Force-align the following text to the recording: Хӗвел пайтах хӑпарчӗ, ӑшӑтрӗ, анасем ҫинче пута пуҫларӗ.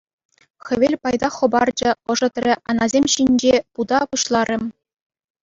Хӗвел 0.65 0.93
пайтах 1.03 1.33
хӑпарчӗ, 1.41 1.89
ӑшӑтрӗ, 2.13 2.53
анасем 2.73 3.05
ҫинче 3.15 3.55
пута 3.75 3.99
пуҫларӗ. 4.13 4.57